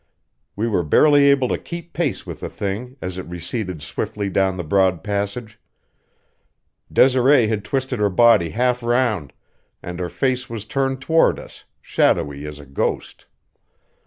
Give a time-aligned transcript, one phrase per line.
[0.55, 4.57] We were barely able to keep pace with the thing as it receded swiftly down
[4.57, 5.59] the broad passage.
[6.91, 9.31] Desiree had twisted her body half round,
[9.83, 13.27] and her face was turned toward us, shadowy as a ghost.